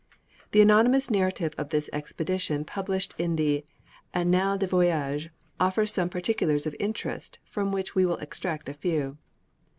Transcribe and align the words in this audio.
The 0.49 0.61
anonymous 0.61 1.11
narrative 1.11 1.53
of 1.59 1.69
this 1.69 1.87
expedition 1.93 2.65
published 2.65 3.13
in 3.19 3.35
the 3.35 3.63
"Annales 4.15 4.57
des 4.57 4.65
Voyages" 4.65 5.29
offers 5.59 5.93
some 5.93 6.09
particulars 6.09 6.65
of 6.65 6.75
interest, 6.79 7.37
from 7.45 7.71
which 7.71 7.93
we 7.93 8.07
will 8.07 8.17
extract 8.17 8.67
a 8.67 8.73
few. 8.73 9.19